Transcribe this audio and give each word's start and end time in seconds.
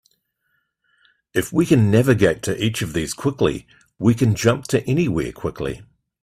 If 1.31 1.53
we 1.53 1.63
can 1.67 1.91
navigate 1.91 2.41
to 2.45 2.57
each 2.59 2.81
of 2.81 2.93
these 2.93 3.13
quickly, 3.13 3.67
we 3.99 4.15
can 4.15 4.33
jump 4.33 4.63
to 4.69 4.81
anywhere 4.89 5.31
quickly. 5.31 5.83